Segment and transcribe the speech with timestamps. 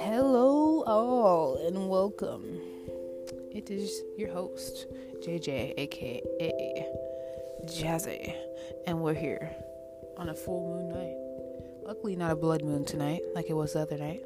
[0.00, 2.62] Hello, all, and welcome.
[3.52, 4.86] It is your host,
[5.20, 6.86] JJ, aka
[7.66, 8.34] Jazzy,
[8.86, 9.54] and we're here
[10.16, 11.16] on a full moon night.
[11.86, 14.22] Luckily, not a blood moon tonight like it was the other night.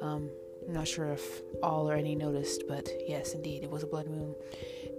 [0.00, 0.30] Um,
[0.68, 4.06] I'm not sure if all or any noticed, but yes, indeed, it was a blood
[4.06, 4.36] moon.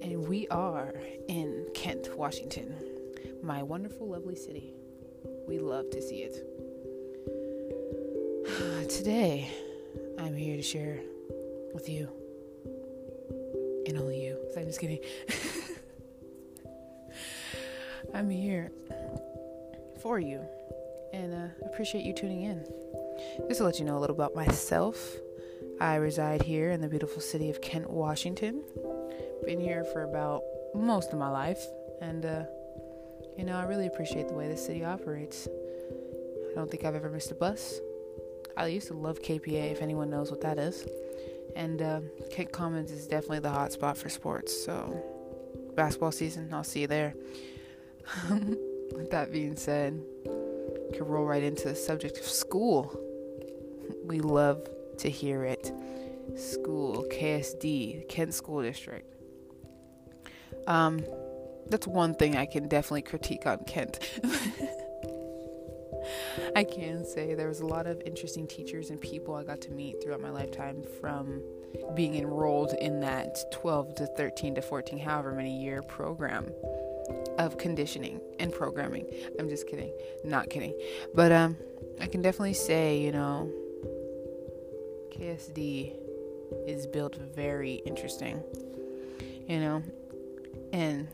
[0.02, 0.94] And we are
[1.30, 2.76] in Kent, Washington,
[3.42, 4.74] my wonderful, lovely city.
[5.48, 6.50] We love to see it.
[8.90, 9.50] Today,
[10.18, 11.00] I'm here to share
[11.74, 12.08] with you,
[13.88, 14.38] and only you.
[14.56, 15.00] I'm just kidding.
[18.14, 18.72] I'm here
[20.02, 20.42] for you,
[21.12, 22.66] and uh, appreciate you tuning in.
[23.48, 25.16] Just to let you know a little about myself,
[25.80, 28.64] I reside here in the beautiful city of Kent, Washington.
[29.46, 31.64] Been here for about most of my life,
[32.02, 32.44] and uh,
[33.38, 35.48] you know, I really appreciate the way the city operates.
[36.52, 37.80] I don't think I've ever missed a bus.
[38.56, 40.86] I used to love KPA, if anyone knows what that is.
[41.56, 44.66] And uh, Kent Commons is definitely the hot spot for sports.
[44.66, 45.04] So,
[45.76, 47.16] basketball season, I'll see you there.
[48.30, 50.00] With that being said,
[50.94, 53.00] can roll right into the subject of school.
[54.06, 54.68] We love
[55.00, 55.72] to hear it.
[56.36, 59.12] School, KSD, Kent School District.
[60.68, 61.04] Um,
[61.70, 64.00] that's one thing I can definitely critique on Kent.
[66.56, 69.72] I can say there was a lot of interesting teachers and people I got to
[69.72, 71.42] meet throughout my lifetime from
[71.96, 76.52] being enrolled in that 12 to 13 to 14, however many year program
[77.38, 79.06] of conditioning and programming.
[79.40, 79.92] I'm just kidding,
[80.24, 80.78] not kidding.
[81.14, 81.58] But um,
[82.00, 83.52] I can definitely say, you know,
[85.12, 85.94] KSD
[86.68, 88.42] is built very interesting,
[89.48, 89.84] you know,
[90.72, 91.08] and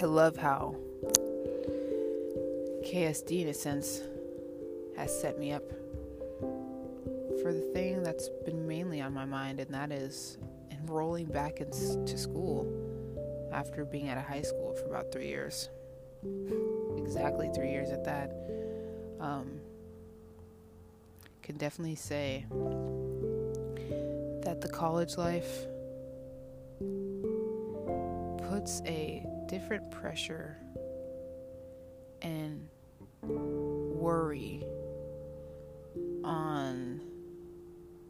[0.00, 0.76] I love how
[2.84, 4.00] KSD, in a sense,
[4.96, 5.68] has set me up
[7.42, 10.38] for the thing that's been mainly on my mind, and that is
[10.70, 12.66] enrolling back into school
[13.52, 15.68] after being out of high school for about three years.
[16.96, 18.32] Exactly three years at that.
[19.20, 19.60] Um,
[21.42, 22.44] can definitely say
[24.44, 25.66] that the college life
[28.62, 30.56] puts a different pressure
[32.22, 32.68] and
[33.20, 34.64] worry
[36.22, 37.00] on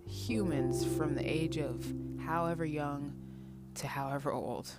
[0.07, 1.91] humans from the age of
[2.23, 3.15] however young
[3.77, 4.71] to however old.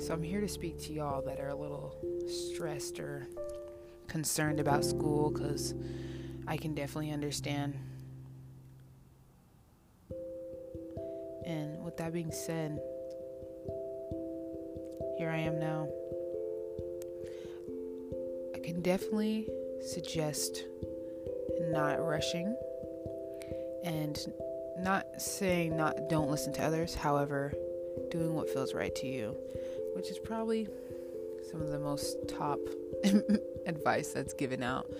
[0.00, 1.94] So I'm here to speak to y'all that are a little
[2.26, 3.28] stressed or
[4.08, 5.72] concerned about school because
[6.48, 7.78] I can definitely understand.
[11.46, 12.80] And with that being said,
[15.24, 15.88] here I am now.
[18.54, 19.48] I can definitely
[19.80, 20.64] suggest
[21.70, 22.54] not rushing
[23.84, 24.18] and
[24.80, 27.54] not saying not don't listen to others, however,
[28.10, 29.34] doing what feels right to you,
[29.96, 30.68] which is probably
[31.50, 32.58] some of the most top
[33.66, 34.92] advice that's given out.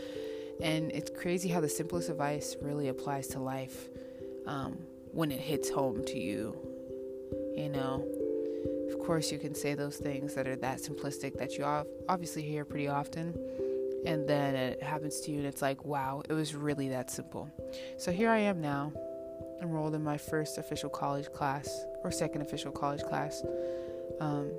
[0.63, 3.91] And it's crazy how the simplest advice really applies to life
[4.47, 4.79] um,
[5.13, 6.57] when it hits home to you.
[7.55, 8.24] You know,
[8.89, 11.65] of course, you can say those things that are that simplistic that you
[12.09, 13.35] obviously hear pretty often,
[14.07, 17.49] and then it happens to you, and it's like, wow, it was really that simple.
[17.99, 18.93] So here I am now,
[19.63, 21.69] enrolled in my first official college class,
[22.03, 23.43] or second official college class,
[24.21, 24.51] um,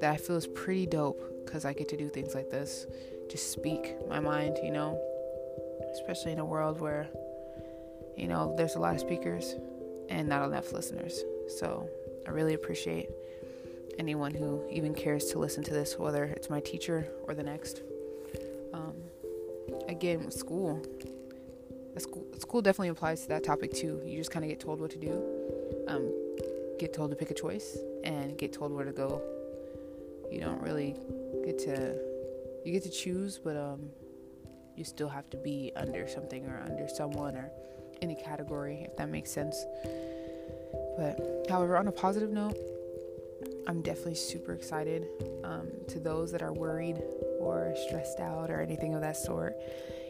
[0.00, 2.86] that I feel is pretty dope because I get to do things like this,
[3.30, 4.98] just speak my mind, you know,
[5.92, 7.06] especially in a world where,
[8.16, 9.54] you know, there's a lot of speakers
[10.08, 11.22] and not enough listeners.
[11.58, 11.88] So
[12.26, 13.10] I really appreciate
[14.00, 17.82] anyone who even cares to listen to this, whether it's my teacher or the next.
[18.72, 18.94] Um,
[19.88, 20.82] again, with school,
[21.98, 24.00] school, school definitely applies to that topic too.
[24.02, 25.22] You just kind of get told what to do,
[25.86, 26.10] um,
[26.78, 29.20] get told to pick a choice, and get told where to go.
[30.32, 30.96] You don't really
[31.44, 31.98] get to,
[32.64, 33.90] you get to choose, but um,
[34.76, 37.50] you still have to be under something or under someone or
[38.00, 39.62] in a category, if that makes sense.
[40.96, 42.56] But however, on a positive note,
[43.70, 45.06] I'm definitely super excited.
[45.44, 47.00] Um, to those that are worried
[47.38, 49.54] or stressed out or anything of that sort,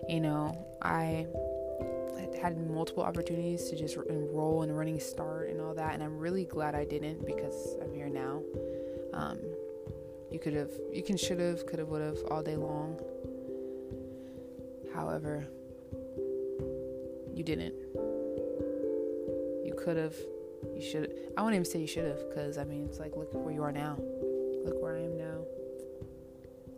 [0.09, 1.27] you know, I
[2.41, 6.47] had multiple opportunities to just enroll in running start and all that, and I'm really
[6.47, 8.41] glad I didn't because I'm here now.
[9.13, 9.39] Um,
[10.31, 12.99] you could have, you can, should have, could have, would have all day long.
[14.95, 15.47] However,
[17.35, 17.75] you didn't.
[19.67, 20.17] You could have,
[20.75, 21.13] you should.
[21.37, 23.63] I won't even say you should have, because I mean, it's like look where you
[23.63, 23.97] are now.
[24.65, 25.45] Look where I am now.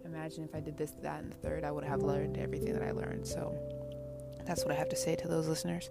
[0.05, 2.83] imagine if I did this, that, and the third, I would have learned everything that
[2.83, 3.27] I learned.
[3.27, 3.57] So
[4.47, 5.91] that's what I have to say to those listeners.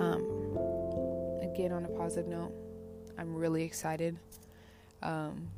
[0.00, 0.22] Um,
[1.42, 2.52] again, on a positive note,
[3.18, 4.16] I'm really excited.
[5.02, 5.48] Um,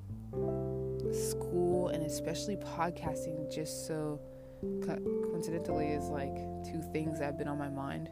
[1.13, 4.21] school and especially podcasting, just so
[4.61, 8.09] co- coincidentally, is like two things that have been on my mind.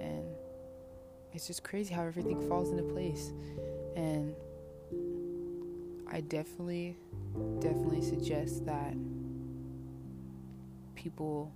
[0.00, 0.24] And
[1.34, 3.32] it's just crazy how everything falls into place.
[3.96, 4.34] And
[6.10, 6.96] I definitely,
[7.58, 8.94] definitely suggest that
[10.94, 11.50] people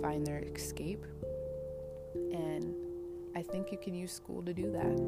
[0.00, 1.04] find their escape.
[2.14, 2.72] And
[3.34, 4.98] I think you can use school to do that.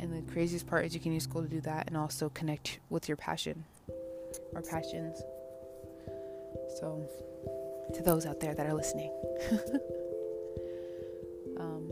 [0.00, 2.78] And the craziest part is you can use school to do that and also connect
[2.90, 3.64] with your passion
[4.52, 5.22] or passions.
[6.78, 7.08] So,
[7.94, 9.10] to those out there that are listening,
[11.58, 11.90] um,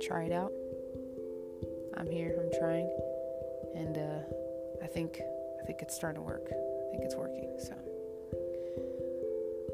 [0.00, 0.52] try it out.
[1.96, 2.38] I'm here.
[2.40, 2.88] I'm trying,
[3.74, 5.20] and uh, I think
[5.60, 6.46] I think it's starting to work.
[6.46, 7.56] I think it's working.
[7.58, 7.74] So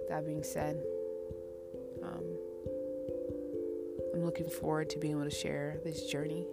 [0.08, 0.82] that being said,
[2.02, 2.24] um,
[4.14, 6.46] I'm looking forward to being able to share this journey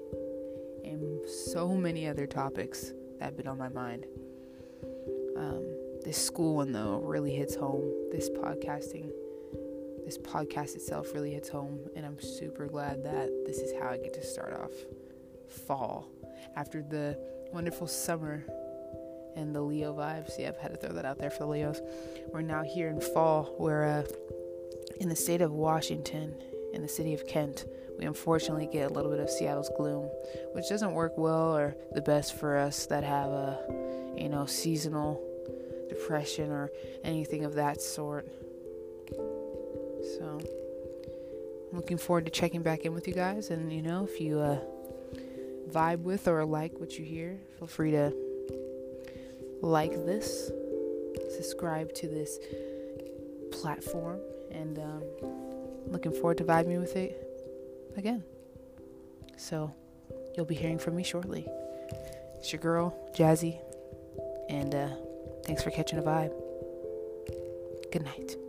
[0.84, 4.06] and so many other topics that have been on my mind.
[5.38, 5.66] Um,
[6.04, 7.90] this school one though really hits home.
[8.12, 9.10] This podcasting,
[10.06, 13.98] this podcast itself really hits home, and I'm super glad that this is how I
[13.98, 14.72] get to start off
[15.68, 16.08] fall
[16.56, 17.18] after the
[17.52, 18.44] wonderful summer
[19.36, 20.38] and the Leo vibes.
[20.38, 21.82] Yeah, I've had to throw that out there for the Leos.
[22.32, 23.56] We're now here in fall.
[23.58, 24.04] We're uh,
[25.00, 26.36] in the state of Washington,
[26.74, 27.66] in the city of Kent.
[27.98, 30.10] We unfortunately get a little bit of Seattle's gloom,
[30.54, 33.60] which doesn't work well or the best for us that have a,
[34.18, 35.22] you know, seasonal
[35.90, 36.72] depression or
[37.04, 38.28] anything of that sort.
[40.04, 40.40] So,
[41.72, 43.50] I'm looking forward to checking back in with you guys.
[43.50, 44.60] And, you know, if you uh,
[45.70, 48.14] vibe with or like what you hear, feel free to
[49.62, 50.52] like this,
[51.36, 52.38] subscribe to this
[53.52, 54.20] platform,
[54.52, 55.04] and um,
[55.88, 57.28] looking forward to vibing with it
[57.98, 58.24] again.
[59.38, 59.74] So,
[60.36, 61.48] you'll be hearing from me shortly.
[62.36, 63.58] It's your girl, Jazzy,
[64.50, 64.90] and uh,
[65.46, 66.34] thanks for catching a vibe.
[67.92, 68.43] Good night.